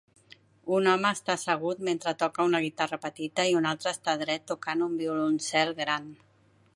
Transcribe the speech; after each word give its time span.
un 0.75 0.87
home 0.91 1.09
està 1.17 1.33
assegut 1.33 1.83
mentre 1.89 2.13
toca 2.23 2.47
una 2.51 2.61
guitarra 2.65 2.99
petita 3.05 3.45
i 3.51 3.55
un 3.59 3.69
altre 3.73 3.93
està 3.97 4.19
dret 4.25 4.49
tocant 4.55 4.81
un 4.87 4.97
violoncel 5.03 5.79
gran 5.83 6.09